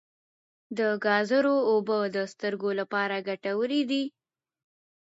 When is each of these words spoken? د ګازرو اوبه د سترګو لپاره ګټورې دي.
د 0.77 0.79
ګازرو 1.05 1.55
اوبه 1.71 1.97
د 2.15 2.17
سترګو 2.33 2.69
لپاره 2.79 3.15
ګټورې 3.27 3.81
دي. 3.89 4.03